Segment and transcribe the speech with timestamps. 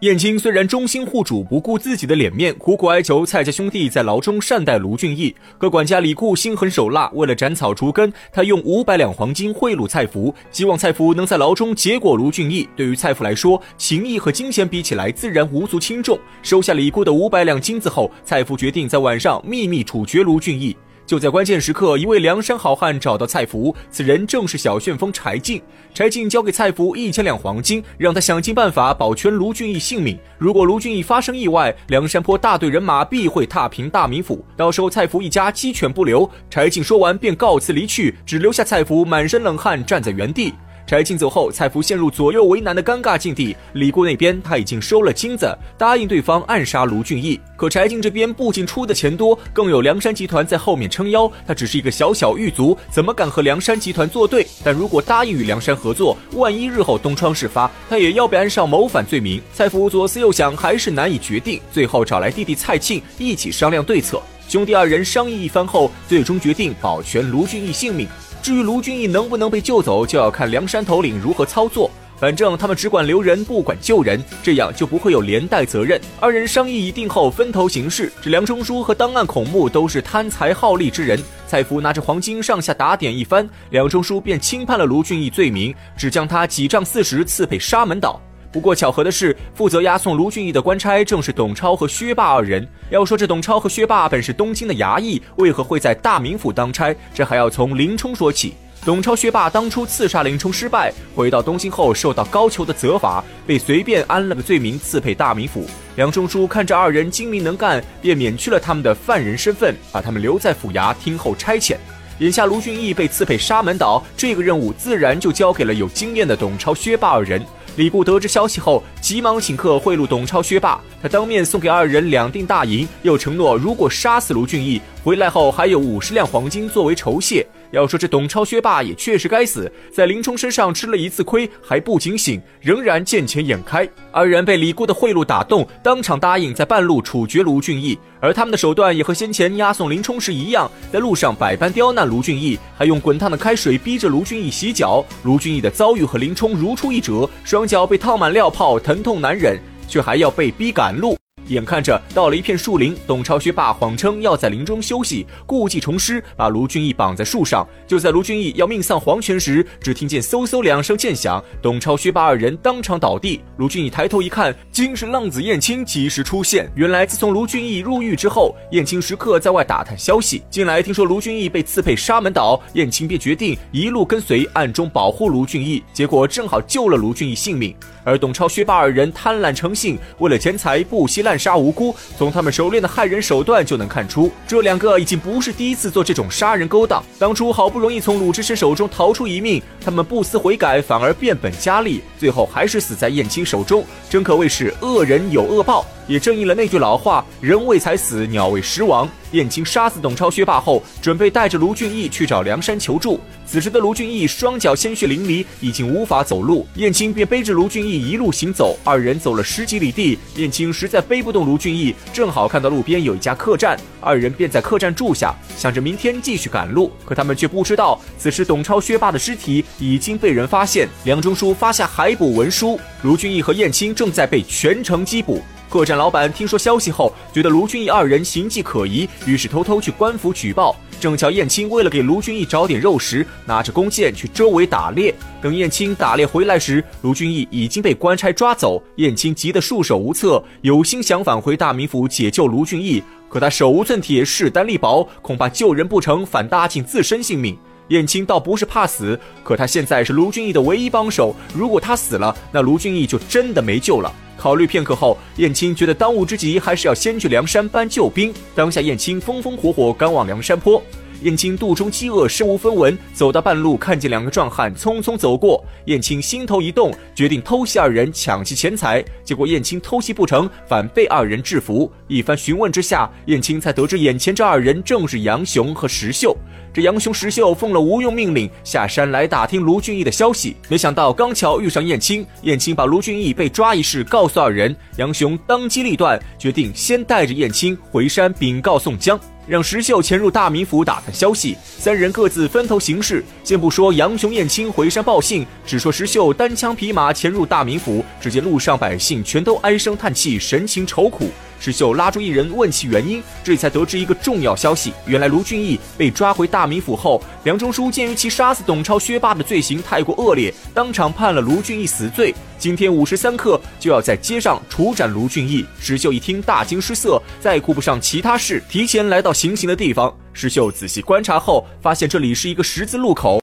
[0.00, 5.34] 燕青虽然忠心护主，不顾自己的脸面，苦苦哀求蔡家兄弟在牢中善待卢俊义。
[5.58, 12.66] 可管家李固心狠手辣，为了斩草除根，他用五百两黄金贿赂蔡福，希望蔡福能在牢中结果卢俊义。
[12.74, 16.18] 对于蔡福来说，情义和金钱比起来，自然无足轻重。
[16.40, 20.74] 收下李固的五百两金子后，蔡福决定在晚上秘密处决卢俊义。
[21.10, 25.60] 就在关键时刻，一位梁山好汉找到蔡福，此人正是小旋风柴进。
[25.92, 30.16] 柴进交给蔡福一千两黄金，让他想尽办法保全卢俊义性命。
[30.38, 36.30] 如果卢俊义发生意外，梁山坡大队人马必会踏平大名府，到时候蔡福一家鸡犬不留。
[36.48, 40.54] 柴进说完便告辞离去，只留下蔡福满身冷汗站在原地。
[40.90, 43.56] 柴进走后，蔡福陷入左右为难的尴尬境地。
[43.74, 47.38] 李固那边他已经收了金子，答应对方暗杀卢俊义。
[47.54, 51.30] 可柴进这边不仅出的钱多，更有梁山集团在后面撑腰。
[51.46, 54.44] 他只是一个小小狱卒，怎么敢和梁山集团作对？
[54.64, 59.40] 但如果答应与梁山合作，万一日后东窗事发，他也要被安上谋反罪名。
[59.54, 61.60] 蔡福左思右想，还是难以决定。
[61.70, 64.20] 最后找来弟弟蔡庆一起商量对策。
[64.48, 68.08] 兄弟二人商议一番后，最终决定保全卢俊义性命。
[68.42, 71.90] 至于卢俊义能不能被救走，就要看梁山头领如何操作。
[72.18, 75.98] 反正他们只管留人，不管救人，这样就不会有连带责任。
[76.20, 78.12] 二人商议一定后，分头行事。
[78.22, 81.18] 这梁中书和当案孔目都是贪财好利之人。
[81.46, 88.20] 蔡福拿着黄金上下打点一番，梁中书便轻判了卢俊义罪名，只将他几丈四十刺配沙门岛。
[88.52, 92.66] 不过巧合的是，负责押送卢俊义的官差正是董超和薛霸二人。
[92.90, 96.94] 要说这董超和薛霸本是东京的衙役，为何会在大名府当差？
[97.14, 98.54] 这还要从林冲说起。
[98.84, 105.66] 董超、薛霸当初刺杀林冲失败，回到东京后受到高俅的责罚，被随便安了个罪名，赐配大名府。
[105.96, 111.76] 梁中书看着二人精明能干，便免去了他们的犯人身份，把他们留在府衙听候差遣。
[112.20, 117.44] 眼下卢俊义被赐配沙门岛，这个任务自然就交给了有经验的董超、薛霸二人。
[117.80, 120.78] 李固得知消息后，急忙请客贿赂董超、薛霸。
[121.00, 127.46] 他当面送给二人两锭大银，又承诺如果杀死卢俊义，回来后还有五十两黄金作为酬谢。
[127.70, 133.88] 要说这董超、薛霸也确实该死，在林冲身上吃了一次亏还不警醒，仍然见钱眼开。
[134.10, 137.98] 二人被李固的贿赂打动，当场答应在半路处决卢俊义。
[138.20, 145.04] 而他们的手段也和先前押送林冲时一样，在路上百般刁难卢俊义，还用滚烫的开水逼着卢俊义洗脚。
[145.22, 149.58] 卢俊义的遭遇和林冲如出一辙，双脚被烫满料泡，疼痛难忍，
[149.88, 151.16] 却还要被逼赶路。
[151.50, 157.66] 眼看着到了一片树林，董超、薛霸谎称要在林中休息，故技重施，把卢俊义绑在树上。
[157.86, 163.40] 就在卢俊义要命丧黄泉时，只听见嗖嗖两声剑响，董超、薛霸二人当场倒地。
[163.58, 166.70] 卢俊义抬头一看，竟是浪子燕青及时出现。
[166.74, 170.42] 原来自从卢俊义入狱之后，燕青时刻在外打探消息。
[170.48, 175.82] 近来听说卢俊义被赐配沙门岛，燕青便决定一路跟随，暗中保护卢俊义。
[175.92, 177.74] 结果正好救了卢俊义性命。
[178.02, 181.96] 而董超、薛霸二人贪婪成性，为了钱财不惜滥杀无辜。
[182.18, 187.02] 从他们熟练的害人手段就能看出，这两个已经不是第一次做这种杀人勾当。
[187.18, 195.86] 当初好不容易从鲁智深手中逃出一命，他们不思悔改，反而变本加厉，最后还是死在燕青手中，真可谓是恶人有恶报。
[196.06, 203.20] 也正应了那句老话：“人为财死，鸟为食亡。”燕青杀死董超、薛霸后，准备带着卢俊义去找梁山求助。
[203.46, 208.78] 此时的卢俊义双脚鲜血淋漓，已经无法走路，燕青便背着卢俊义一路行走。
[208.84, 216.92] 二人走了十几里地，燕青实在背不动卢俊义，正好看到路边有一家客栈，二人便在客栈住下，想着明天继续赶路。
[217.04, 220.88] 可他们却不知道，此时董超、薛霸的尸体已经被人发现。
[221.04, 225.42] 梁中书发下海捕文书，卢俊义和燕青正在被全城缉捕。
[225.70, 230.74] 客栈老板听说消息后，觉得卢俊义二人形迹可疑，于是偷偷去官府举报。
[230.98, 235.14] 正巧燕青为了给卢俊义找点肉食，拿着弓箭去周围打猎。
[235.40, 238.82] 等燕青打猎回来时，卢俊义已经被官差抓走。
[238.96, 247.56] 燕青急得束手无策，有心想返回大名府解救卢俊义，可他手无寸铁，势单力薄，恐怕救人不成，反搭进自身性命。
[247.90, 254.12] 燕青倒不是怕死，可他现在是卢俊义的唯一帮手，如果他死了，那卢俊义就真的没救了。
[254.36, 258.32] 考虑片刻后，燕青觉得当务之急还是要先去梁山搬救兵。
[258.54, 260.80] 当下，燕青风风火火赶往梁山坡。
[261.22, 265.62] 燕青肚中饥饿，身无分文，走到半路，看见两个壮汉匆匆走过。
[265.84, 269.04] 燕青心头一动，决定偷袭二人，抢其钱财。
[269.22, 271.90] 结果燕青偷袭不成，反被二人制服。
[272.08, 276.36] 一番询问之下，燕青才得知眼前这二人正是杨雄和石秀。
[276.72, 280.56] 这杨雄、石秀奉了吴用命令，下山来打听卢俊义的消息。
[280.68, 289.18] 没想到刚巧遇上燕青，燕青把卢俊义被抓一事告诉二人，杨雄当机立断，决定先带着燕青回山禀告宋江。
[289.50, 291.58] 让石秀潜入大名府打探消息。
[291.64, 301.30] 三人各自分头行事，先不说杨雄燕青回山报信，只说石秀单枪匹马潜入大名府，只见路上百姓全都唉声叹气，神情愁苦。
[301.60, 312.34] 石秀拉住一人问其原因，这才得知一个重要消息：原来卢俊义被抓回大名府后，梁中书鉴于其杀死董超、薛霸的罪行太过恶劣，当场判了卢俊义死罪。
[312.58, 315.64] 今天午时三刻就要在街上处斩卢俊义。
[315.78, 320.14] 石秀一听大惊失色，再顾不上其他事，提前来到行刑的地方。
[320.32, 323.38] 石秀仔细观察后，发现这里是一个十字路口。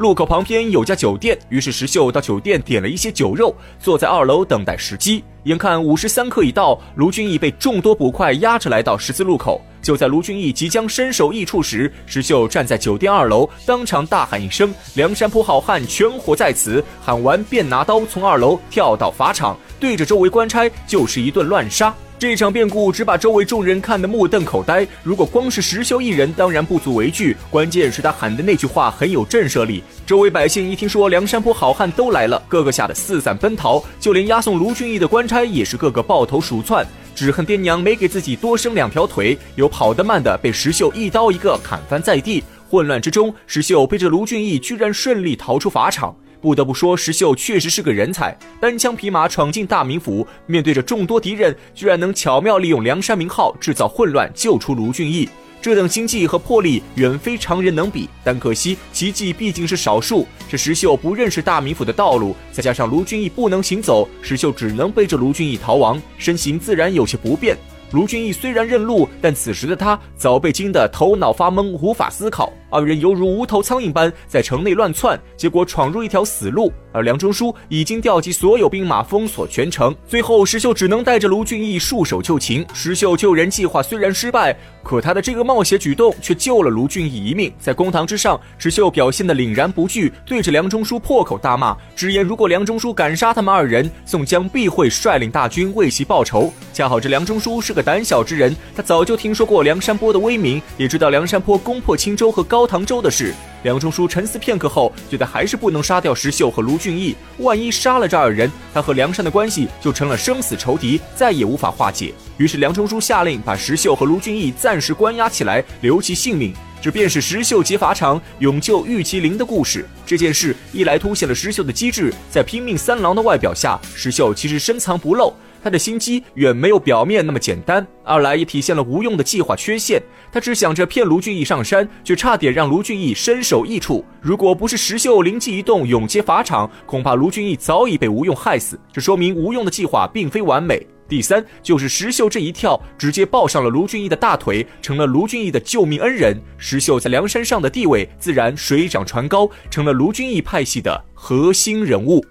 [0.00, 5.22] 路口旁边有家酒店，于是石秀到酒店点了一些酒肉，坐在二楼等待时机。
[5.42, 9.60] 眼看午时三刻已到，卢俊义被众多捕快押着来到十字路口。
[9.82, 21.94] 就在卢俊义即将身首异处时，石秀站在酒店二楼，当场大喊一声：“梁山泊好汉，全活在此！”喊完便拿刀从二楼跳到法场，对着周围官差就是一顿乱杀。
[22.20, 24.86] 这场变故只把周围众人看得目瞪口呆。
[25.02, 27.34] 如果光是石秀一人，当然不足为惧。
[27.48, 29.82] 关键是他喊的那句话很有震慑力。
[30.04, 33.82] 周围百姓一听说梁山泊好汉都来了，个个吓得四散奔逃。
[33.98, 39.38] 就连押送卢俊义的官差也是个个抱头鼠窜，只恨爹娘没给自己多生两条腿。
[39.54, 42.44] 有跑得慢的，被石秀一刀一个砍翻在地。
[42.68, 46.14] 混乱之中，石秀背着卢俊义，居然顺利逃出法场。
[46.40, 55.28] 不得不说，石秀确实是个人才，单枪匹马闯进大名府，面对着众多敌人，居然能巧妙利用梁山名号制造混乱，救出卢俊义。
[55.62, 58.08] 这等心计和魄力远非常人能比。
[58.24, 67.54] 但可惜奇迹毕竟是少数，这石秀不认识大名府的道路，再加上卢俊义不能行走，石秀只能背着卢俊义逃亡，身形自然有些不便。
[67.92, 72.50] 卢俊义虽然认路，但此时的他早被惊得头脑发懵，无法思考。
[72.70, 76.72] 二人犹如无头苍蝇般在城内乱窜，结果闯入一条死路。
[76.92, 82.66] 而梁中书已经调集所有兵马封锁全城，最后石秀只能带着卢俊义束手就擒。
[82.72, 87.52] 石秀救人计划虽然失败，可他的这个冒险举动却救了卢俊义一命。
[87.60, 96.52] 在公堂之上，石秀表现得凛然不惧，对着梁中书破口大骂，直言如果梁中书敢杀他们二人，宋江必会率领大军为其报仇。
[96.72, 103.32] 恰好这梁中书是个胆小之人，他早就听说过梁山泊的威名，也知道梁山泊攻破青州和高高唐州的事。
[103.62, 107.16] 梁中书沉思片刻后，觉得还是不能杀掉石秀和卢俊义。
[107.38, 112.12] 万一杀了这二人，他和梁山的关系就成了生死仇敌，再也无法化解。
[112.36, 116.52] 于是梁中书下令把石秀和卢俊义暂时关押起来，留其性命。
[116.82, 119.86] 这便是石秀劫法场勇救玉麒麟的故事。
[120.04, 125.32] 这件事一来凸显了石秀的机智，在拼命三郎的外表下，石秀其实深藏不露。
[125.62, 127.86] 他的心机远没有表面那么简单。
[128.04, 130.02] 二来也体现了吴用的计划缺陷，
[130.32, 134.04] 他只想着骗卢俊义上山，却差点让卢俊义身首异处。
[134.20, 138.78] 如果不是石秀灵机一动勇劫法场，恐怕卢俊义早已被吴用害死。
[138.92, 140.86] 这说明吴用的计划并非完美。
[141.08, 146.40] 第三就是石秀这一跳，直接抱上了卢俊义的大腿，成了卢俊义的救命恩人。
[146.56, 152.24] 石秀在梁山上的地位自然水涨船高，成了卢俊义派系的核心人物。